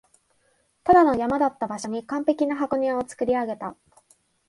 [0.83, 3.75] ただの山だった場所に完璧な箱庭を造り上げた